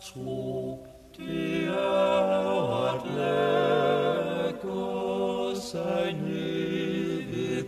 tro, 0.00 0.86
det 1.16 1.68
er 1.68 2.94
at 2.94 3.00
lægge 3.16 4.76
sig 5.60 6.12
ned 6.12 7.22
ved 7.30 7.62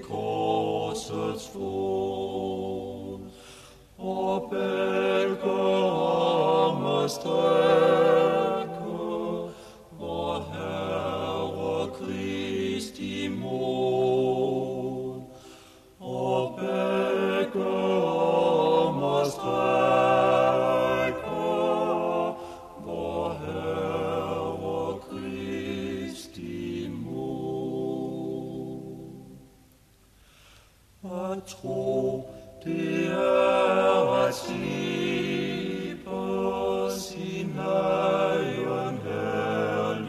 tro, 31.69 32.25
det 32.65 33.07
er 33.07 34.25
at 34.27 34.35
se 34.35 35.97
på 36.05 36.89
sin 36.91 37.53
egen 37.59 38.99
herlighed 39.05 40.09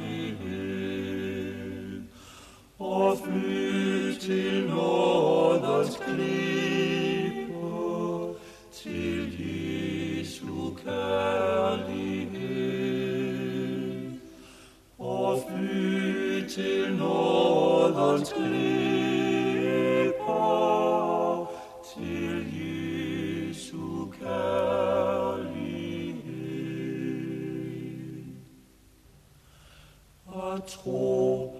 og 2.79 3.17
fly 3.23 4.13
til 4.19 4.69
nådens 4.69 5.97
klippe, 5.97 7.49
til 8.73 9.31
Jesu 9.39 10.73
kærlighed 10.85 12.09
og 14.99 15.39
fly 15.49 16.47
til 16.47 16.95
nådens 16.99 18.33
klippe, 18.33 18.88
At 30.59 30.67
tro, 30.67 31.53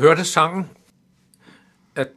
hørte 0.00 0.24
sangen, 0.24 0.70
at 1.94 2.08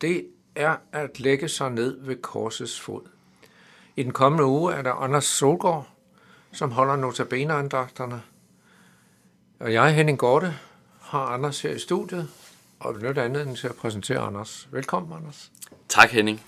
det 0.00 0.26
er 0.54 0.76
at 0.92 1.20
lægge 1.20 1.48
sig 1.48 1.70
ned 1.70 2.00
ved 2.00 2.16
korsets 2.16 2.80
fod. 2.80 3.02
I 3.96 4.02
den 4.02 4.12
kommende 4.12 4.44
uge 4.44 4.74
er 4.74 4.82
der 4.82 4.92
Anders 4.92 5.24
Solgaard, 5.24 5.88
som 6.52 6.70
holder 6.70 6.96
notabeneandagterne. 6.96 8.22
Og 9.60 9.72
jeg, 9.72 9.94
Henning 9.94 10.18
Gorte, 10.18 10.58
har 11.00 11.26
Anders 11.26 11.62
her 11.62 11.70
i 11.70 11.78
studiet, 11.78 12.28
og 12.80 12.94
vil 12.94 13.02
nytte 13.02 13.22
anledning 13.22 13.56
til 13.56 13.68
at 13.68 13.76
præsentere 13.76 14.18
Anders. 14.18 14.68
Velkommen, 14.70 15.12
Anders. 15.12 15.52
Tak 15.88 16.10
Henning. 16.10 16.42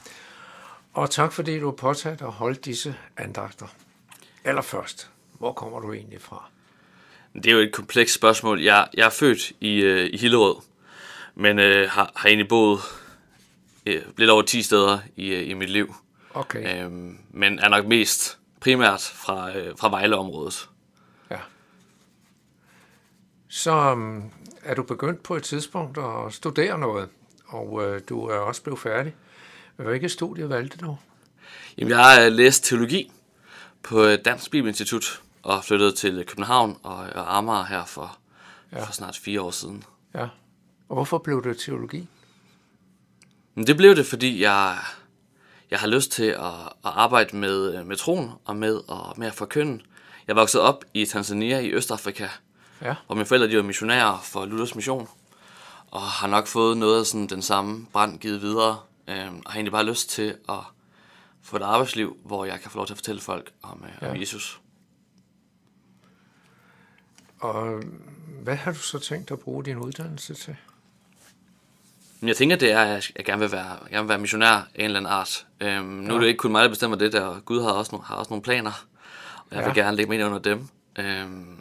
Og 0.93 1.11
tak 1.11 1.33
fordi 1.33 1.59
du 1.59 1.65
har 1.65 1.73
påtaget 1.73 2.23
at 2.23 2.33
holde 2.33 2.61
disse 2.61 2.97
andagter. 3.17 3.67
Allerførst, 4.45 5.11
hvor 5.39 5.53
kommer 5.53 5.81
du 5.81 5.93
egentlig 5.93 6.21
fra? 6.21 6.49
Det 7.35 7.47
er 7.47 7.53
jo 7.53 7.59
et 7.59 7.73
komplekst 7.73 8.15
spørgsmål. 8.15 8.61
Jeg, 8.63 8.89
jeg 8.95 9.07
er 9.07 9.11
født 9.11 9.53
i, 9.61 9.81
øh, 9.81 10.11
i 10.13 10.17
Hillerød, 10.17 10.57
men 11.35 11.59
øh, 11.59 11.91
har, 11.91 12.13
har 12.17 12.29
egentlig 12.29 12.49
boet 12.49 12.81
øh, 13.87 14.03
lidt 14.17 14.31
over 14.31 14.43
10 14.43 14.63
steder 14.63 14.99
i, 15.17 15.29
øh, 15.29 15.49
i 15.49 15.55
mit 15.55 15.71
liv. 15.71 15.95
Okay, 16.35 16.85
Øhm, 16.85 17.19
men 17.31 17.59
er 17.59 17.69
nok 17.69 17.87
mest 17.87 18.39
primært 18.61 19.13
fra, 19.15 19.57
øh, 19.57 19.75
fra 19.79 19.91
Vejleområdet. 19.91 20.69
ja. 21.31 21.39
Så 23.49 23.93
um, 23.93 24.31
er 24.65 24.75
du 24.75 24.83
begyndt 24.83 25.23
på 25.23 25.37
et 25.37 25.43
tidspunkt 25.43 25.99
at 25.99 26.33
studere 26.33 26.79
noget, 26.79 27.09
og 27.47 27.85
øh, 27.85 28.01
du 28.09 28.27
er 28.27 28.37
også 28.37 28.63
blevet 28.63 28.81
færdig. 28.81 29.15
Hvilket 29.77 30.11
studie 30.11 30.49
valgte 30.49 30.79
du? 30.79 30.97
Jamen, 31.79 31.91
jeg 31.91 31.99
har 31.99 32.21
øh, 32.21 32.33
læst 32.33 32.65
teologi 32.65 33.13
på 33.83 34.05
øh, 34.05 34.19
Dansk 34.25 34.51
Bibelinstitut 34.51 35.23
og 35.45 35.65
flyttet 35.65 35.95
til 35.95 36.25
København 36.27 36.79
og, 36.83 36.97
og 36.97 37.37
Amager 37.37 37.65
her 37.65 37.85
for, 37.85 38.19
Ja. 38.73 38.85
for 38.85 38.93
snart 38.93 39.17
fire 39.17 39.41
år 39.43 39.51
siden. 39.51 39.85
Ja. 40.15 40.29
Og 40.89 40.95
hvorfor 40.95 41.19
blev 41.19 41.45
det 41.45 41.59
teologi? 41.59 42.09
Men 43.55 43.67
det 43.67 43.77
blev 43.77 43.97
det, 43.97 44.07
fordi 44.07 44.43
jeg, 44.43 44.79
jeg 45.71 45.79
har 45.79 45.87
lyst 45.87 46.11
til 46.13 46.25
at, 46.25 46.45
at 46.85 46.93
arbejde 46.95 47.37
med, 47.37 47.75
øh, 47.79 47.87
med 47.87 47.97
troen 47.97 48.31
og 48.45 48.57
med, 48.57 48.75
og 48.89 49.15
med 49.17 49.27
at 49.27 49.35
forkynde. 49.35 49.81
Jeg 50.29 50.37
voksede 50.37 50.63
op 50.63 50.85
i 50.95 51.05
Tanzania 51.07 51.59
i 51.61 51.71
Østafrika, 51.73 52.29
Ja, 52.83 52.95
hvor 53.07 53.15
mine 53.15 53.27
forældre 53.27 53.49
de 53.49 53.57
var 53.57 53.63
missionærer 53.63 54.21
for 54.23 54.45
Luthers 54.45 54.75
mission, 54.75 55.09
og 55.91 56.03
har 56.03 56.27
nok 56.29 56.47
fået 56.47 56.77
noget 56.77 57.01
af 57.01 57.07
sådan 57.07 57.27
den 57.27 57.43
samme 57.43 57.87
brand 57.93 58.19
givet 58.19 58.43
videre, 58.43 58.79
øhm, 59.09 59.43
og 59.45 59.53
har 59.53 59.55
egentlig 59.59 59.73
bare 59.73 59.85
lyst 59.87 60.11
til 60.11 60.35
at 60.49 60.59
få 61.43 61.57
et 61.57 61.63
arbejdsliv, 61.63 62.17
hvor 62.25 62.45
jeg 62.45 62.61
kan 62.61 62.71
få 62.71 62.77
lov 62.79 62.87
til 62.87 62.95
at 62.95 62.99
fortælle 62.99 63.21
folk 63.21 63.53
om, 63.63 63.85
øh, 63.85 63.91
ja. 64.03 64.11
om. 64.11 64.21
Jesus. 64.21 64.61
Og 67.45 67.83
hvad 68.43 68.57
har 68.57 68.73
du 68.73 68.79
så 68.79 68.99
tænkt 68.99 69.31
at 69.31 69.39
bruge 69.39 69.65
din 69.65 69.77
uddannelse 69.79 70.35
til? 70.35 70.57
Jeg 72.23 72.37
tænker, 72.37 72.57
det 72.57 72.73
er, 72.73 72.81
at 72.83 73.11
jeg 73.17 73.25
gerne 73.25 73.41
vil 73.41 73.53
være, 73.53 73.79
gerne 73.91 74.03
vil 74.03 74.09
være 74.09 74.19
missionær 74.19 74.47
af 74.53 74.65
en 74.75 74.85
eller 74.85 74.99
anden 75.01 75.13
art. 75.13 75.47
Øhm, 75.61 75.85
nu 75.87 76.09
Ja. 76.13 76.15
er 76.17 76.21
det 76.21 76.27
ikke 76.27 76.39
kun 76.39 76.53
mig, 76.53 76.63
der 76.63 76.69
bestemmer 76.69 76.97
det 76.97 77.13
der. 77.13 77.41
Gud 77.41 77.63
har 77.63 77.71
også, 77.71 77.93
nogle, 77.93 78.07
har 78.07 78.15
også 78.17 78.31
nogle 78.31 78.43
planer, 78.43 78.87
og 79.37 79.47
jeg 79.57 79.61
Ja. 79.61 79.65
vil 79.67 79.75
gerne 79.75 79.97
lægge 79.97 80.09
mig 80.09 80.15
ind 80.19 80.25
under 80.25 80.39
dem. 80.39 80.69
Øhm, 80.99 81.61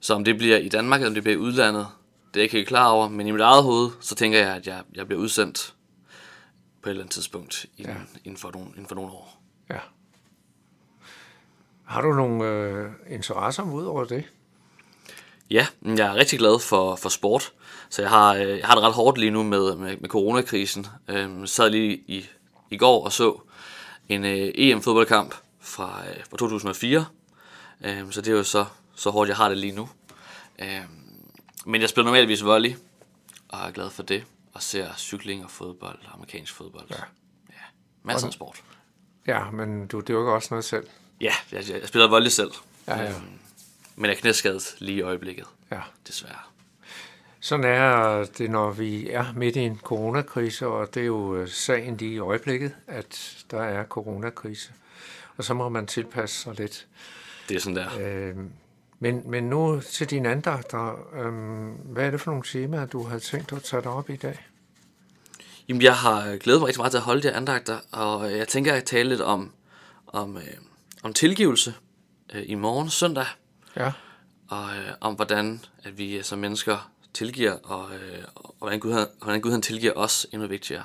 så 0.00 0.14
om 0.14 0.24
det 0.24 0.36
bliver 0.38 0.56
i 0.56 0.68
Danmark, 0.68 1.00
eller 1.00 1.10
om 1.10 1.14
det 1.14 1.22
bliver 1.22 1.36
i 1.36 1.40
udlandet, 1.40 1.86
det 2.34 2.36
er 2.36 2.40
jeg 2.40 2.42
ikke 2.42 2.56
helt 2.56 2.68
klar 2.68 2.88
over. 2.88 3.08
Men 3.08 3.26
i 3.26 3.30
mit 3.30 3.40
eget 3.40 3.62
hoved, 3.62 3.90
så 4.00 4.14
tænker 4.14 4.38
jeg, 4.38 4.54
at 4.56 4.66
jeg, 4.66 4.82
jeg 4.94 5.06
bliver 5.06 5.20
udsendt 5.20 5.74
på 6.82 6.88
et 6.88 6.90
eller 6.90 7.02
andet 7.02 7.12
tidspunkt 7.14 7.66
inden, 7.78 7.94
ja. 7.96 8.18
inden, 8.24 8.36
for, 8.38 8.50
nogle, 8.52 8.68
inden 8.70 8.86
for 8.86 8.94
nogle 8.94 9.10
år. 9.10 9.42
Ja. 9.70 9.78
Har 11.84 12.00
du 12.00 12.12
nogle 12.12 12.44
øh, 12.44 12.90
interesser 13.08 13.62
ud 13.62 13.84
over 13.84 14.04
det? 14.04 14.24
Ja, 15.50 15.66
jeg 15.84 15.98
er 15.98 16.14
rigtig 16.14 16.38
glad 16.38 16.60
for, 16.60 16.96
for 16.96 17.08
sport, 17.08 17.52
så 17.90 18.02
jeg 18.02 18.10
har, 18.10 18.34
øh, 18.34 18.58
jeg 18.58 18.66
har 18.66 18.74
det 18.74 18.84
ret 18.84 18.92
hårdt 18.92 19.18
lige 19.18 19.30
nu 19.30 19.42
med, 19.42 19.76
med, 19.76 19.96
med 19.96 20.08
coronakrisen. 20.08 20.86
Øhm, 21.08 21.40
jeg 21.40 21.48
sad 21.48 21.70
lige 21.70 21.96
i, 22.06 22.26
i 22.70 22.76
går 22.76 23.04
og 23.04 23.12
så 23.12 23.40
en 24.08 24.24
øh, 24.24 24.50
EM-fodboldkamp 24.54 25.34
fra, 25.60 26.02
øh, 26.08 26.24
fra 26.30 26.36
2004, 26.36 27.04
øhm, 27.84 28.12
så 28.12 28.20
det 28.20 28.32
er 28.32 28.36
jo 28.36 28.42
så, 28.42 28.64
så 28.94 29.10
hårdt, 29.10 29.28
jeg 29.28 29.36
har 29.36 29.48
det 29.48 29.58
lige 29.58 29.72
nu. 29.72 29.88
Øhm, 30.58 30.84
men 31.66 31.80
jeg 31.80 31.88
spiller 31.88 32.04
normalvis 32.04 32.44
volley, 32.44 32.74
og 33.48 33.58
er 33.68 33.70
glad 33.70 33.90
for 33.90 34.02
det, 34.02 34.24
og 34.54 34.62
ser 34.62 34.88
cykling 34.96 35.44
og 35.44 35.50
fodbold, 35.50 35.98
amerikansk 36.14 36.54
fodbold. 36.54 36.86
Ja. 36.90 36.96
ja 37.48 37.62
masser 38.02 38.26
af 38.26 38.32
sport. 38.32 38.62
Ja, 39.26 39.50
men 39.50 39.86
du 39.86 40.00
dyrker 40.00 40.32
også 40.32 40.48
noget 40.50 40.64
selv. 40.64 40.86
Ja, 41.20 41.32
jeg, 41.52 41.68
jeg, 41.68 41.80
jeg 41.80 41.88
spiller 41.88 42.08
volley 42.08 42.30
selv, 42.30 42.50
Ja, 42.88 43.00
ja. 43.00 43.10
Øhm, 43.10 43.38
men 43.96 44.10
er 44.10 44.14
knæskadet 44.14 44.74
lige 44.78 44.98
i 44.98 45.02
øjeblikket, 45.02 45.46
Ja. 45.72 45.80
desværre. 46.08 46.38
Sådan 47.40 47.64
er 47.64 48.24
det, 48.38 48.50
når 48.50 48.70
vi 48.70 49.10
er 49.10 49.24
midt 49.36 49.56
i 49.56 49.60
en 49.60 49.78
coronakrise, 49.82 50.66
og 50.66 50.94
det 50.94 51.02
er 51.02 51.06
jo 51.06 51.36
øh, 51.36 51.48
sagen 51.48 51.96
lige 51.96 52.14
i 52.14 52.18
øjeblikket, 52.18 52.74
at 52.86 53.36
der 53.50 53.62
er 53.62 53.84
coronakrise. 53.84 54.72
Og 55.36 55.44
så 55.44 55.54
må 55.54 55.68
man 55.68 55.86
tilpasse 55.86 56.42
sig 56.42 56.54
lidt. 56.58 56.86
Det 57.48 57.56
er 57.56 57.60
sådan 57.60 57.76
der. 57.76 57.88
Øh, 58.00 58.36
men, 58.98 59.30
men 59.30 59.44
nu 59.44 59.80
til 59.80 60.10
dine 60.10 60.28
andagter. 60.30 61.14
Øh, 61.14 61.32
hvad 61.92 62.06
er 62.06 62.10
det 62.10 62.20
for 62.20 62.30
nogle 62.30 62.44
temaer, 62.46 62.86
du 62.86 63.02
har 63.02 63.18
tænkt 63.18 63.52
at 63.52 63.62
tage 63.62 63.82
dig 63.82 63.90
op 63.90 64.10
i 64.10 64.16
dag? 64.16 64.46
Jamen, 65.68 65.82
jeg 65.82 65.96
har 65.96 66.36
glædet 66.36 66.60
mig 66.60 66.66
rigtig 66.66 66.80
meget 66.80 66.90
til 66.90 66.98
at 66.98 67.04
holde 67.04 67.22
de 67.22 67.32
andagter, 67.32 67.78
og 67.92 68.36
jeg 68.36 68.48
tænker 68.48 68.74
at 68.74 68.84
tale 68.84 69.08
lidt 69.08 69.20
om, 69.20 69.52
om, 70.06 70.36
øh, 70.36 70.42
om 71.02 71.12
tilgivelse 71.12 71.74
øh, 72.34 72.42
i 72.46 72.54
morgen 72.54 72.90
søndag, 72.90 73.26
Ja, 73.76 73.92
og 74.48 74.76
øh, 74.76 74.92
om 75.00 75.14
hvordan 75.14 75.64
at 75.82 75.98
vi 75.98 76.22
som 76.22 76.38
mennesker 76.38 76.90
tilgiver, 77.14 77.52
og, 77.52 77.94
øh, 77.94 78.24
og 78.34 78.54
hvordan, 78.58 78.80
Gud, 78.80 78.92
han, 78.92 79.06
hvordan 79.22 79.40
Gud 79.40 79.50
han 79.50 79.62
tilgiver 79.62 79.92
os, 79.92 80.26
endnu 80.32 80.48
vigtigere. 80.48 80.84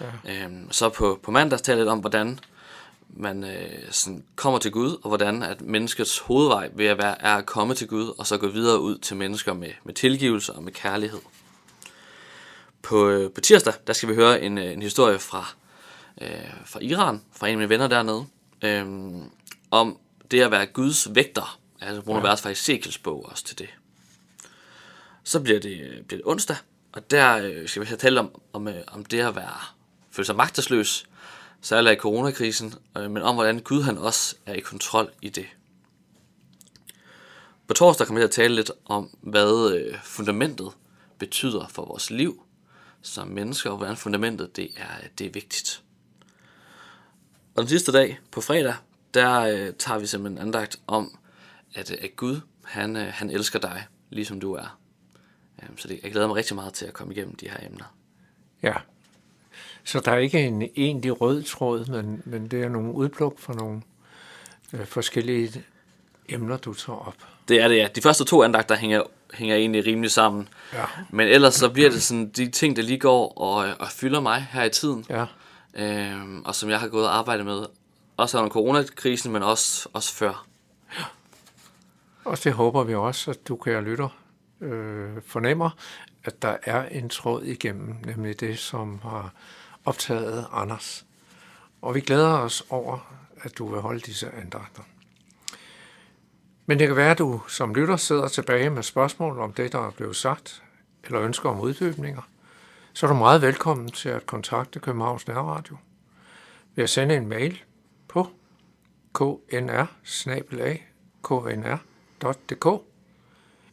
Ja. 0.00 0.44
Øhm, 0.44 0.72
så 0.72 0.88
på, 0.88 1.20
på 1.22 1.30
mandag 1.30 1.58
taler 1.58 1.76
jeg 1.76 1.84
lidt 1.84 1.92
om, 1.92 1.98
hvordan 1.98 2.40
man 3.08 3.44
øh, 3.44 3.90
sådan 3.90 4.24
kommer 4.36 4.58
til 4.58 4.70
Gud, 4.70 4.92
og 5.02 5.08
hvordan 5.08 5.42
at 5.42 5.60
menneskets 5.60 6.18
hovedvej 6.18 6.70
ved 6.74 6.86
at 6.86 6.98
være, 6.98 7.22
er 7.22 7.34
at 7.34 7.46
komme 7.46 7.74
til 7.74 7.88
Gud, 7.88 8.14
og 8.18 8.26
så 8.26 8.38
gå 8.38 8.48
videre 8.48 8.80
ud 8.80 8.98
til 8.98 9.16
mennesker 9.16 9.54
med, 9.54 9.70
med 9.84 9.94
tilgivelse 9.94 10.52
og 10.52 10.62
med 10.62 10.72
kærlighed. 10.72 11.20
På, 12.82 13.08
øh, 13.08 13.30
på 13.32 13.40
tirsdag, 13.40 13.72
der 13.86 13.92
skal 13.92 14.08
vi 14.08 14.14
høre 14.14 14.42
en, 14.42 14.58
øh, 14.58 14.72
en 14.72 14.82
historie 14.82 15.18
fra, 15.18 15.54
øh, 16.20 16.28
fra 16.66 16.80
Iran, 16.82 17.22
fra 17.32 17.48
en 17.48 17.52
af 17.52 17.58
mine 17.58 17.68
venner 17.68 17.88
dernede, 17.88 18.26
øh, 18.62 18.86
om 19.70 19.98
det 20.30 20.40
at 20.40 20.50
være 20.50 20.66
Guds 20.66 21.14
vægter. 21.14 21.58
Altså 21.80 22.02
Bruno 22.02 22.18
ja. 22.18 22.26
Vers 22.26 22.42
fra 22.42 22.50
Ezekiels 22.50 22.98
bog 22.98 23.26
også 23.26 23.44
til 23.44 23.58
det. 23.58 23.68
Så 25.24 25.40
bliver 25.40 25.60
det, 25.60 26.04
bliver 26.06 26.22
det 26.22 26.26
onsdag, 26.26 26.56
og 26.92 27.10
der 27.10 27.36
øh, 27.36 27.68
skal 27.68 27.82
vi 27.82 27.96
tale 27.96 28.20
om, 28.20 28.40
om, 28.52 28.68
øh, 28.68 28.82
om 28.86 29.04
det 29.04 29.20
at 29.20 29.36
være, 29.36 29.60
føle 30.10 30.26
sig 30.26 30.36
magtesløs, 30.36 31.06
særligt 31.60 31.92
i 31.92 31.96
coronakrisen, 31.96 32.74
øh, 32.96 33.10
men 33.10 33.22
om 33.22 33.34
hvordan 33.34 33.60
Gud 33.60 33.82
han 33.82 33.98
også 33.98 34.36
er 34.46 34.54
i 34.54 34.60
kontrol 34.60 35.10
i 35.22 35.28
det. 35.28 35.46
På 37.68 37.74
torsdag 37.74 38.06
kommer 38.06 38.20
jeg 38.20 38.30
til 38.30 38.40
at 38.42 38.44
tale 38.44 38.54
lidt 38.54 38.70
om, 38.84 39.16
hvad 39.20 39.72
øh, 39.76 39.98
fundamentet 40.02 40.70
betyder 41.18 41.68
for 41.68 41.84
vores 41.84 42.10
liv 42.10 42.42
som 43.02 43.28
mennesker, 43.28 43.70
og 43.70 43.76
hvordan 43.76 43.96
fundamentet 43.96 44.56
det 44.56 44.70
er, 44.76 45.08
det 45.18 45.26
er 45.26 45.30
vigtigt. 45.30 45.82
Og 47.54 47.62
den 47.62 47.68
sidste 47.68 47.92
dag, 47.92 48.18
på 48.30 48.40
fredag, 48.40 48.74
der 49.14 49.40
øh, 49.40 49.72
tager 49.74 49.98
vi 49.98 50.06
simpelthen 50.06 50.46
andagt 50.46 50.78
om, 50.86 51.18
at, 51.74 51.90
at 51.90 52.16
Gud, 52.16 52.40
han, 52.64 52.96
øh, 52.96 53.06
han 53.12 53.30
elsker 53.30 53.58
dig, 53.58 53.86
ligesom 54.10 54.40
du 54.40 54.54
er. 54.54 54.78
Um, 55.68 55.78
så 55.78 55.88
det, 55.88 56.00
jeg 56.02 56.10
glæder 56.10 56.26
mig 56.26 56.36
rigtig 56.36 56.54
meget 56.54 56.74
til 56.74 56.86
at 56.86 56.92
komme 56.92 57.14
igennem 57.14 57.34
de 57.34 57.48
her 57.48 57.66
emner. 57.66 57.94
Ja, 58.62 58.74
så 59.84 60.00
der 60.00 60.12
er 60.12 60.18
ikke 60.18 60.40
en 60.40 60.62
egentlig 60.76 61.20
rød 61.20 61.42
tråd, 61.42 61.86
men, 61.86 62.22
men 62.24 62.48
det 62.48 62.62
er 62.62 62.68
nogle 62.68 62.92
udpluk 62.92 63.38
for 63.38 63.52
nogle 63.52 63.82
øh, 64.72 64.86
forskellige 64.86 65.64
emner, 66.28 66.56
du 66.56 66.74
tager 66.74 66.98
op. 66.98 67.14
Det 67.48 67.60
er 67.60 67.68
det, 67.68 67.76
ja. 67.76 67.88
De 67.94 68.02
første 68.02 68.24
to 68.24 68.42
andagter 68.42 68.76
hænger, 68.76 69.02
hænger 69.34 69.56
egentlig 69.56 69.86
rimelig 69.86 70.10
sammen. 70.10 70.48
Ja. 70.72 70.84
Men 71.10 71.28
ellers 71.28 71.54
så 71.54 71.68
bliver 71.68 71.90
det 71.90 72.02
sådan 72.02 72.28
de 72.28 72.50
ting, 72.50 72.76
der 72.76 72.82
lige 72.82 72.98
går 72.98 73.38
og, 73.38 73.54
og 73.78 73.88
fylder 73.88 74.20
mig 74.20 74.46
her 74.50 74.64
i 74.64 74.70
tiden. 74.70 75.04
Ja, 75.08 75.26
Øhm, 75.74 76.42
og 76.44 76.54
som 76.54 76.70
jeg 76.70 76.80
har 76.80 76.88
gået 76.88 77.06
og 77.06 77.16
arbejdet 77.16 77.46
med. 77.46 77.66
Også 78.16 78.38
under 78.38 78.50
coronakrisen, 78.50 79.32
men 79.32 79.42
også, 79.42 79.88
også 79.92 80.14
før 80.14 80.46
og 82.28 82.44
det 82.44 82.52
håber 82.52 82.84
vi 82.84 82.94
også, 82.94 83.30
at 83.30 83.48
du, 83.48 83.56
kære 83.56 83.82
lytter, 83.82 84.08
øh, 84.60 85.22
fornemmer, 85.22 85.70
at 86.24 86.42
der 86.42 86.56
er 86.62 86.88
en 86.88 87.08
tråd 87.08 87.42
igennem, 87.42 87.96
nemlig 88.04 88.40
det, 88.40 88.58
som 88.58 88.98
har 89.02 89.32
optaget 89.84 90.46
Anders. 90.52 91.06
Og 91.82 91.94
vi 91.94 92.00
glæder 92.00 92.38
os 92.38 92.64
over, 92.70 93.12
at 93.42 93.58
du 93.58 93.68
vil 93.68 93.80
holde 93.80 94.00
disse 94.00 94.30
andagter. 94.30 94.82
Men 96.66 96.78
det 96.78 96.86
kan 96.86 96.96
være, 96.96 97.10
at 97.10 97.18
du 97.18 97.42
som 97.48 97.74
lytter 97.74 97.96
sidder 97.96 98.28
tilbage 98.28 98.70
med 98.70 98.82
spørgsmål 98.82 99.38
om 99.38 99.52
det, 99.52 99.72
der 99.72 99.86
er 99.86 99.90
blevet 99.90 100.16
sagt, 100.16 100.62
eller 101.04 101.20
ønsker 101.20 101.48
om 101.48 101.60
uddybninger, 101.60 102.22
så 102.92 103.06
er 103.06 103.10
du 103.10 103.16
meget 103.16 103.42
velkommen 103.42 103.88
til 103.88 104.08
at 104.08 104.26
kontakte 104.26 104.80
Københavns 104.80 105.28
Nærradio 105.28 105.76
ved 106.74 106.84
at 106.84 106.90
sende 106.90 107.16
en 107.16 107.28
mail 107.28 107.62
på 108.08 108.28
knr 109.12 109.86
knr.dk 112.18 112.82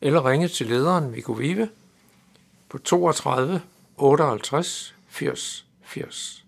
eller 0.01 0.25
ringe 0.25 0.47
til 0.47 0.67
lederen 0.67 1.11
Viggo 1.13 1.33
Vive 1.33 1.69
på 2.69 2.77
32 2.77 3.61
58 3.97 4.95
80 5.09 5.65
80. 5.83 6.44